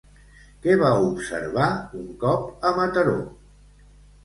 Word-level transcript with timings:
Què 0.63 0.77
va 0.83 0.89
observar, 1.09 1.67
un 2.01 2.09
cop 2.25 2.67
a 2.69 2.75
Mataró? 2.81 3.17